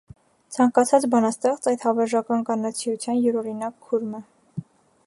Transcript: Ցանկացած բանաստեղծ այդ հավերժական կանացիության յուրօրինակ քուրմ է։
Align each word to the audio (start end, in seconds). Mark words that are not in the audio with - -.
Ցանկացած 0.55 1.05
բանաստեղծ 1.15 1.69
այդ 1.73 1.85
հավերժական 1.89 2.43
կանացիության 2.49 3.21
յուրօրինակ 3.27 3.79
քուրմ 3.89 4.19
է։ 4.23 4.25